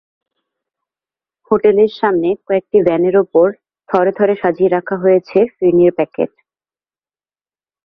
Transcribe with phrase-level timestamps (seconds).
[1.51, 3.47] হোটেলের সামনে কয়েকটি ভ্যানের ওপর
[3.89, 6.31] থরে থরে সাজিয়ে রাখা হয়েছে ফিরনির প্যাকেট।